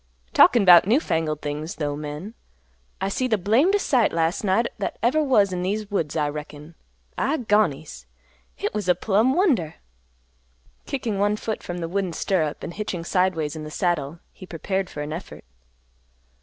[0.33, 2.33] "Talkin' 'bout new fangled things, though, men!
[2.99, 6.73] I seed the blamdest sight las' night that ever was in these woods, I reckon.
[7.19, 8.07] I gonies!
[8.55, 9.75] Hit was a plumb wonder!"
[10.87, 14.89] Kicking one foot from the wooden stirrup and hitching sideways in the saddle, he prepared
[14.89, 15.45] for an effort.